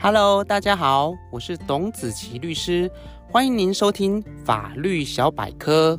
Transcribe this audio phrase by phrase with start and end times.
[0.00, 2.88] Hello，大家好，我是董子琪律师，
[3.28, 5.98] 欢迎您收听法律小百科。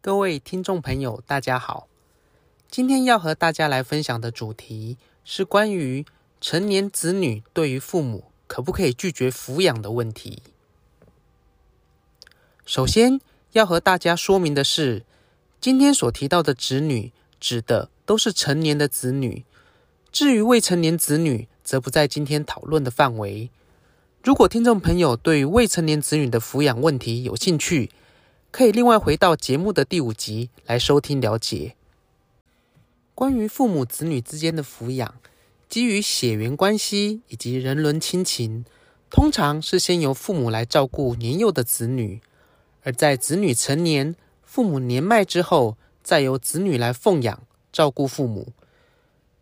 [0.00, 1.88] 各位听众朋友，大家好，
[2.70, 6.06] 今天要和大家来分享的主题是关于
[6.40, 10.40] 成年子女对于父母可不可以拒绝抚养的问题。
[12.64, 15.04] 首先要和大家说明的是，
[15.60, 19.44] 今天所提到的子女，指的都是成年的子女。
[20.10, 23.50] 至于未成年子女，则不在今天讨论的范围。
[24.24, 27.90] 如果听众朋友对未成年子女的抚养问题有兴趣，
[28.50, 31.76] 可以另外回到节目的第五集来收听了解。
[33.14, 35.14] 关于父母子女之间的抚养，
[35.68, 38.64] 基于血缘关系以及人伦亲情，
[39.10, 42.22] 通常是先由父母来照顾年幼的子女，
[42.82, 44.16] 而在子女成年，
[44.50, 48.52] 父母年迈之后，再由子女来奉养照顾父母，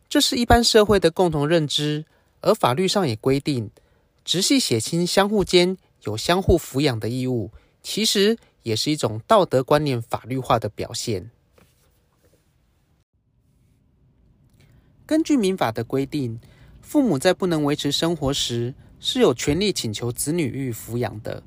[0.07, 2.05] 这是一般社会的共同认知。
[2.43, 3.71] 而法律上也规定，
[4.23, 7.51] 直系血亲相互间有相互抚养的义务，
[7.83, 11.31] 其实也是一种道德观念法律化的表现。
[15.07, 16.39] 根据民法的规定，
[16.83, 21.43] 父母在不能维持生活时，是有权利请求子女予以抚养的。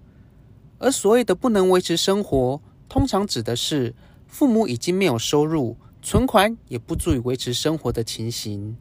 [0.79, 2.59] 而所谓的不能维持生活，
[2.91, 3.95] 通常指的是
[4.27, 8.75] 父母已经没有收入，存款也不足以维持生活的情形。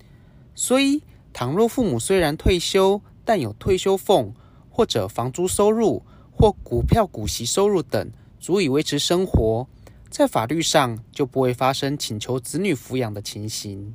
[0.53, 4.35] 所以，倘若父母虽然退休，但有退休俸
[4.69, 6.03] 或者房租收入
[6.33, 9.69] 或股票股息收入等，足以维持生活，
[10.11, 13.95] 在法律上就不会发生请求子女抚养的情形。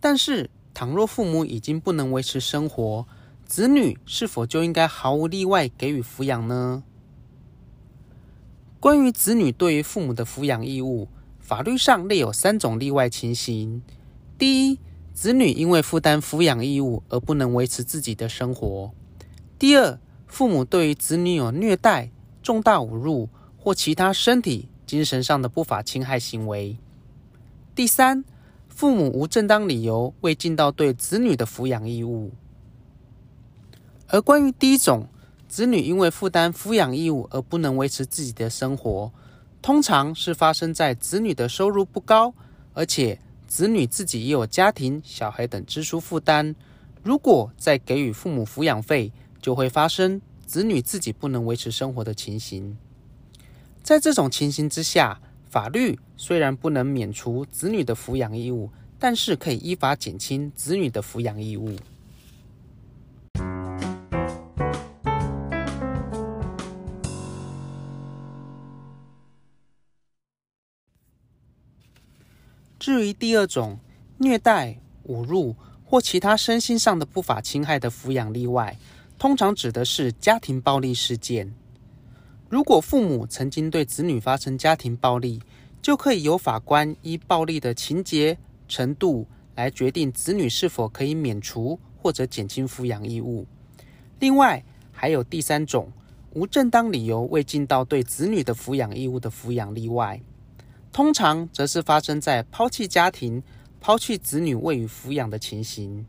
[0.00, 3.06] 但是，倘若父母已经不能维持生活，
[3.50, 6.84] 子女是否就应该毫无例外给予抚养呢？
[8.78, 11.08] 关于子女对于父母的抚养义务，
[11.40, 13.82] 法律上列有三种例外情形：
[14.38, 14.78] 第一，
[15.12, 18.92] 子女因为负担抚养义务而不能维持自己的生活；
[19.58, 22.12] 第二，父母对于子女有虐待、
[22.44, 23.28] 重大侮辱
[23.58, 26.76] 或其他身体、精神上的不法侵害行为；
[27.74, 28.24] 第三，
[28.68, 32.30] 父母无正当理由未尽到对子女的抚养义务。
[34.12, 35.06] 而关于第一种，
[35.48, 39.12] 子女因为负担抚养义务而不能维持自己的生活，
[39.62, 42.34] 通常是发生在子女的收入不高，
[42.72, 46.56] 而且子女自己也有家庭、小孩等支出负担。
[47.04, 52.76] 如果再给予父母抚养费，就会发生子女自己不能维持生活的情形。
[53.80, 61.76] 在这种情形之下，法律虽然不能免除子女的抚养义务，但是可以依法减轻子女的抚养义务。
[72.80, 73.78] 至于第二种
[74.16, 75.54] 虐待、侮辱
[75.84, 78.74] 或其他身心上的不法侵害的抚养例外，
[79.18, 81.52] 通常指的是家庭暴力事件。
[82.48, 85.42] 如果父母曾经对子女发生家庭暴力，
[85.82, 93.46] 就可以由法官依暴力的情节程度来决定子女是否可以免除或者减轻抚养义务。
[94.20, 95.92] 另外，还有第三种
[96.32, 100.18] 无正当理由未尽到对子女的抚养义务的抚养例外。
[100.92, 103.42] 通常则是发生在抛弃家庭、
[103.80, 106.04] 抛弃子女未予抚养的情形。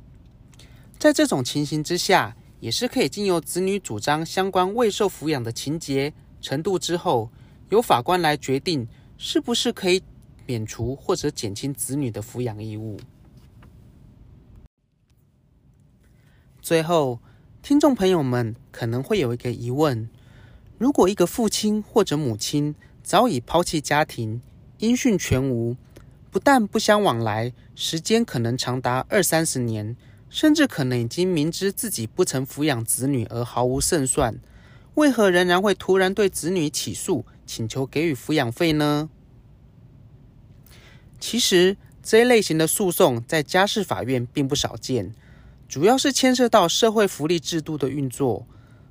[0.98, 7.30] 在这种情形之下，也是可以经由子女主张相关未受抚养的情节程度之后，
[7.70, 8.88] 由法官来决定
[9.18, 10.02] 是不是可以
[10.46, 13.00] 免除或者减轻子女的抚养义务。
[16.62, 17.20] 最后，
[17.62, 20.10] 听众朋友们可能会有一个疑问：
[20.78, 24.42] 如果一个父亲或者母亲早已抛弃家庭，
[24.82, 25.78] 音讯全无，
[26.32, 29.96] 不但不相往来，时间可能长达二三十年，
[30.28, 34.40] 甚至可能已经明知自己不曾抚养子女而毫无胜算，
[34.96, 39.08] 为何仍然会突然对子女起诉，请求给予抚养费呢？
[41.20, 45.14] 其实这一类型的诉讼在家事法院并不少见，
[45.70, 48.48] 主要是牵涉到社会福利制度的运作，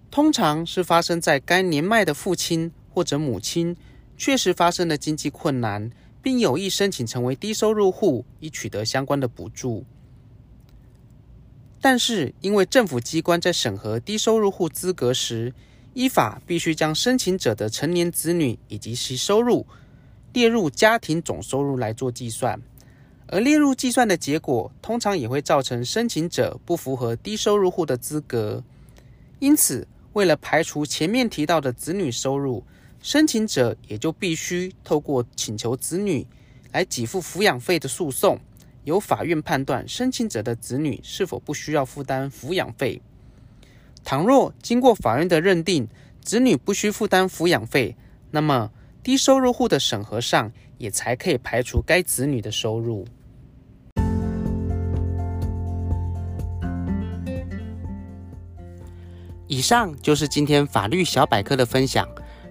[0.08, 3.76] 通常是发生在该年迈的父亲或者母亲。
[4.20, 5.90] 确实发生了经济困难，
[6.20, 9.86] 并有意申请成为低收入户，以取得相关的补助。
[11.80, 15.54] 但是，因为政府机关在审核低收入户资格时，
[15.94, 19.66] 依法必须将申请者的成年子女以及其收入
[20.34, 22.60] 列入家庭总收入来做计算，
[23.26, 28.62] 而列入计算的结果，通常也会造成申请者不符合低收入户的资格。
[29.38, 32.62] 因此，为了排除前面提到的子女收入，
[33.02, 36.26] 申请者也就必须透过请求子女
[36.72, 38.38] 来给付抚养费的诉讼，
[38.84, 43.00] 由法院判断申请者的子女是否不需要负担抚养费。
[44.04, 45.88] 倘若经过法院的认定，
[46.22, 47.96] 子女不需负担抚养费，
[48.30, 48.70] 那么
[49.02, 53.06] 低收入户的审核上也才可以排除该子女的收入。
[59.46, 62.06] 以上就是今天法律小百科的分享。